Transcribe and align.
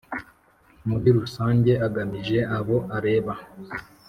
Murirusange 0.87 1.71
agamije 1.87 2.37
abo 2.57 2.77
areba 2.97 3.33